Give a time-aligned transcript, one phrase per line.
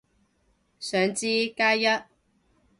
[0.79, 1.85] 想知，加一